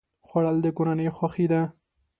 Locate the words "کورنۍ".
0.77-1.07